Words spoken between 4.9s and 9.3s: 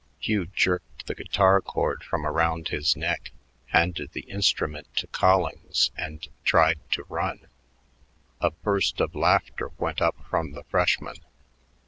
to Collings, and tried to run. A burst of